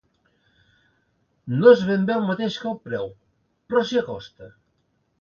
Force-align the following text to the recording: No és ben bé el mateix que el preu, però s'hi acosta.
No 1.59 1.69
és 1.77 1.85
ben 1.91 2.09
bé 2.09 2.15
el 2.17 2.27
mateix 2.31 2.59
que 2.65 2.69
el 2.73 2.83
preu, 2.89 3.15
però 3.71 3.89
s'hi 3.91 4.05
acosta. 4.07 4.55